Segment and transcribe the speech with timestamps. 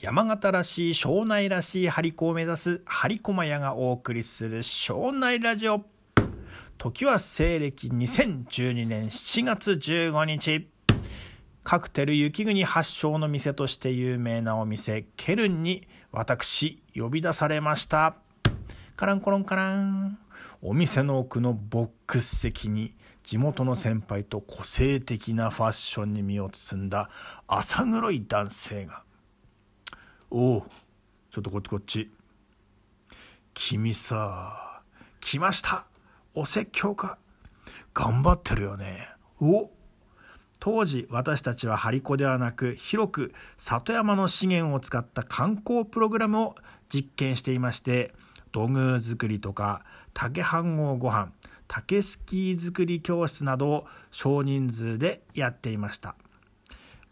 [0.00, 5.84] 山形らしい庄内らしい張り子を目指す張り駒屋がお送りする庄内ラジオ。
[6.78, 10.68] 時は西暦2012年7月15日。
[11.62, 18.16] カクテル雪国発祥の店として有名なお店ケルンに私呼び出されました。
[18.96, 20.18] カランコロンカラン。
[20.60, 27.10] お店の奥のボックス席に地元の先輩と個性的なファッションに身を包んだ
[27.46, 29.03] 浅黒い男性が
[30.36, 30.66] おお
[31.30, 32.10] ちょっとこっちこっち。
[33.54, 34.82] 君さ
[35.20, 35.86] 来ました。
[36.34, 37.18] お説教か。
[37.94, 39.10] 頑張ってるよね。
[39.40, 39.70] お
[40.58, 46.56] 当時私たちは張り子ではなく広く里山の資源を使った観光プログラムを
[46.92, 48.12] 実験していまして
[48.50, 51.30] 土偶作りとか竹飯盒ご飯
[51.68, 56.16] 竹スキー作り教室などを少人数でやっていました。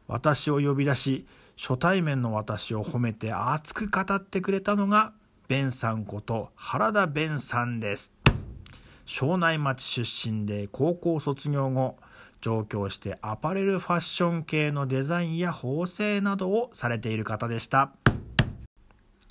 [0.08, 1.24] 私を呼び出し
[1.56, 5.12] 初対面の私を褒めて熱く語ってくれたのが
[5.48, 8.12] ベンさんこと原田ベンさんです。
[9.04, 11.98] 庄内町出身で高校卒業後
[12.40, 17.92] 上京してアパレルファッション系のデザインや縫製などをされている方でした。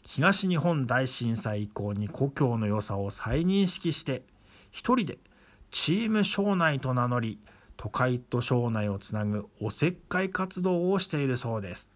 [0.06, 4.24] 東日本大震災以降に故郷の良さを再認識して
[4.70, 5.18] 一人で
[5.70, 7.40] チーム庄内と名乗り
[7.78, 11.90] 都会と庄内をつなぐおせっかい活動をしているそうです。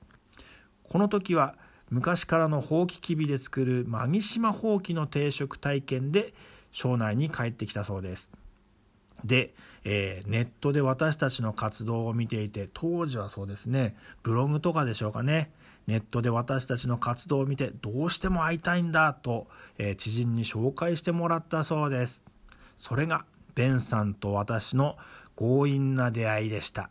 [0.89, 1.55] この時は
[1.89, 6.33] 昔からのほうききびで作るマギシマほうきの定食体験で
[6.71, 8.31] 庄内に帰ってきたそうです。
[9.23, 13.95] で、えー、ネットで私たちの活動を見ていて当時はそうですね。
[14.23, 15.51] ブログとかでしょうかね。
[15.87, 22.23] ネットで私たちの活動を見てどうしても会いたいんだと、えー、知人に紹介してもらったそうです。
[22.77, 24.97] それがベンさんと私の
[25.35, 26.89] 強引な出会いでした。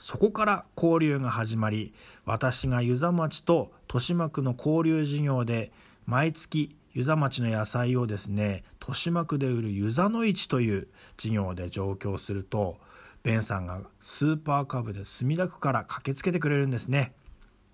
[0.00, 1.92] そこから交流が始まり
[2.24, 5.72] 私が遊佐町と豊島区の交流事業で
[6.06, 12.78] 毎月遊佐町の野菜をですね豊島区で売る遊佐の市という事業で上京すると
[13.22, 17.12] ベンさんがスーパーカブで墨田区から駆けつけてくれるんですね。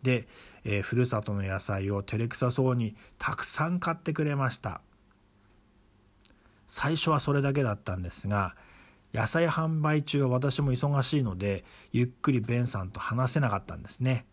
[0.03, 0.27] で、
[0.65, 4.81] えー、ふるさとの野菜を照れくさそうにたくさん買ってくれました。
[6.67, 8.57] 最初はそれだけだったんですが
[9.15, 14.27] 野菜販売中は私も忙しいのでゆっくりベンさんと話せなかったんですね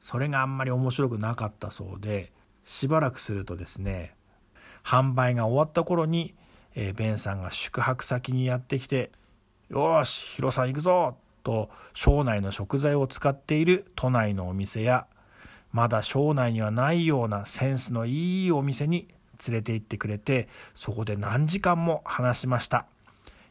[0.00, 2.32] それがあんまり面白くなかったそうで
[2.64, 4.14] しばらくするとですね
[4.84, 6.34] 販売が終わった頃に、
[6.74, 9.10] えー、ベンさんが宿泊先にやってきて
[9.68, 15.06] 「よしヒロさん行くぞ!」と庄内の食材を使っている都内のお店や
[15.72, 19.08] まだ庄内にはないようなセンスのいいお店に
[19.46, 22.86] 連れて行ってくれてそこで何時間も話しました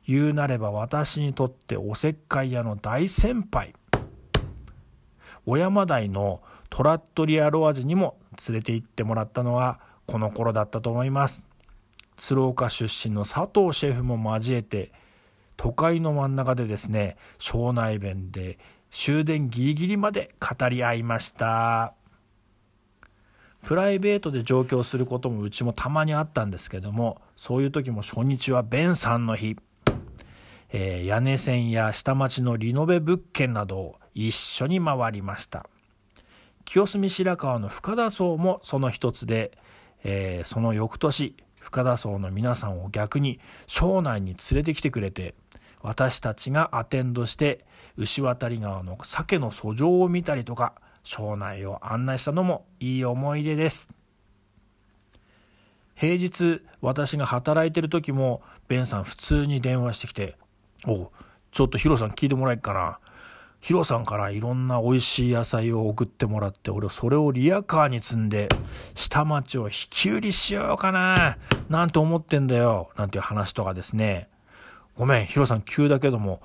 [0.07, 3.73] 言うなれば私にとっておせっかい屋の大先輩。
[5.45, 11.43] 小山台のトラットリアロアジにも連れて行ってもらったのはこの頃だったと思います。
[12.15, 14.91] 鶴岡出身の佐藤シェフも交えて、
[15.55, 18.59] 都会の真ん中でですね、庄内弁で
[18.91, 21.93] 終電ギリギリまで語り合いました。
[23.63, 29.57] プライベートで上京することもうちもたまにあったんですけども、そういう時も初日はベンさんの日。
[30.71, 35.69] えー、屋根線や下町のリノベ物件などを一緒に回りました。
[36.65, 39.57] 清澄白河の深田荘もその一つで、
[40.03, 45.35] えー、その翌年、深田荘の皆さんを逆に庄内に連れてきてくれて、
[45.81, 50.73] 私たちがアテンドして牛渡川の鮭の遡上を見たりとか、
[51.03, 53.89] 庄内を案内したのもいい思い出です。
[55.95, 60.37] 平日私が働いてる時もベンさん普通に電話してきて
[60.85, 61.11] お
[61.51, 62.99] ちょっとヒロさん聞いてもらえっかな。
[63.59, 68.49] ヒロさんからいろんな美味しい野菜を送ってもらって、俺それをリアカーに積んで、
[68.93, 71.37] 下町を引き売りしようかな、
[71.67, 74.29] なんて思ってんだよ、なんていう話とかですね。
[74.95, 76.41] ごめん、ヒロさん急だけども、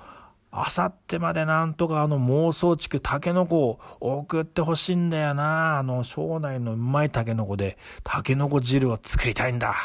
[0.51, 5.79] あさってまでなんとかあの妄想地区タケノコを送ってほしいんだよな。
[5.79, 9.75] あの庄内のうまいタケノコでタケノコ汁を作りたいんだ。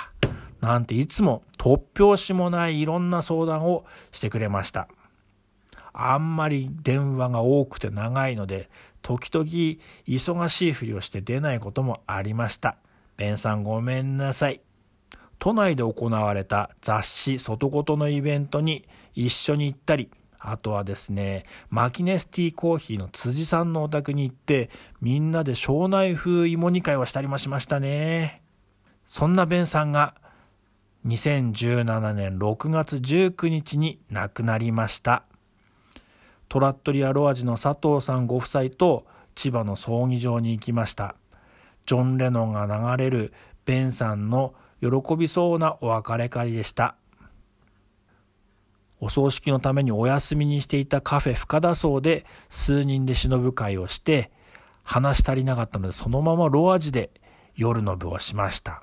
[0.61, 4.89] なんていつも突拍子もないいろんな相談をしてくれました。
[5.93, 8.71] あんまり電話が多くて長いので、
[9.03, 9.47] 時々
[10.07, 12.77] 忙しいふりをして出ないこともありました。
[13.17, 14.61] ベンさんごめんなさい。
[15.39, 20.11] 都内で行われた雑誌外事のイベントに一緒に行ったり、
[20.41, 24.71] あとはですね、マキネスティーコーヒーの辻さんのお宅に行って、
[25.01, 28.43] みんなで庄内風芋煮会をしたりもしましたね。
[29.05, 30.15] そんなベンさんが
[31.07, 35.25] 2017年6月19日に亡くなりました。
[36.49, 41.15] トラットリアロアジの佐藤さんご夫妻と千葉の葬儀場に行きました。
[41.87, 42.67] ジョン・レノンが
[42.97, 43.33] 流れる
[43.65, 46.97] ベンさんの喜びそうなお別れ会でした。
[49.01, 54.33] お葬式のためにお休みにしていたカフェ深田荘で数人で忍ぶ会をして、
[54.83, 57.11] 話し足りなかったのでそのままロアジで
[57.55, 58.83] 夜の部をしました。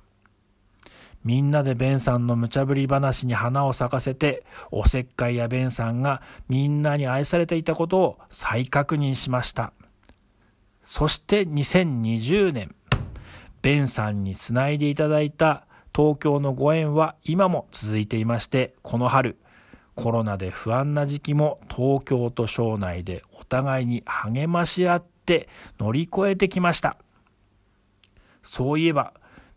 [1.26, 9.74] みんなでベンさんの無茶ぶり話に花を咲かせて、おせっかいやベンさんがみんなに愛されていたことを再確認しました。
[10.84, 12.76] そして2020年、
[13.64, 19.40] ベンさんにつないでいただいた東京のご縁は今も続いていまして、この春、
[19.96, 25.50] コロナで不安な時期も東京と省内でお互いに励まし合って
[25.80, 26.98] 乗り越えてきました。
[28.44, 29.14] そういえば、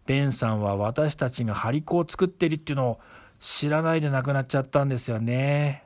[0.08, 3.00] ベンさんは私たちが張り子を作ってるっていうのを
[3.40, 5.84] 知らないで亡くなっちゃったんですよね。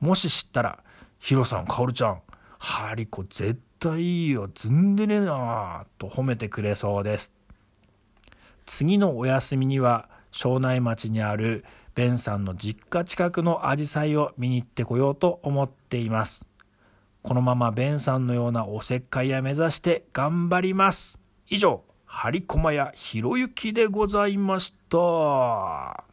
[0.00, 0.82] もし知ったら、
[1.18, 2.22] ヒロさん、カオルちゃん、
[2.58, 7.30] 張り子絶対いいよ、ずんでねえなと褒めてくれそうです。
[8.64, 16.46] 次のお休みには、庄内町にあるベンさんの実家近くのアジサイを見に行ってこようと思っています。
[17.20, 21.18] このままベンさんのようなおせっかい屋目指して頑張ります。
[21.50, 21.84] 以上、
[22.14, 26.11] 張駒屋ひろゆきでございました。